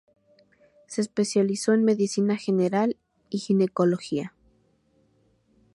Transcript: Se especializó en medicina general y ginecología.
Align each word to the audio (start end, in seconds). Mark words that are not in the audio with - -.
Se 0.87 0.99
especializó 1.01 1.73
en 1.73 1.83
medicina 1.83 2.35
general 2.35 2.97
y 3.29 3.37
ginecología. 3.37 4.33